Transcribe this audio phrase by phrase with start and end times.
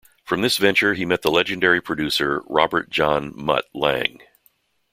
[0.25, 4.21] From this venture he met the legendary producer Robert John "Mutt" Lange.